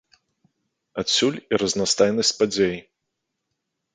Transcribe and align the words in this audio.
Адсюль 1.01 1.37
і 1.43 1.53
разнастайнасць 1.63 2.33
падзей. 2.39 2.75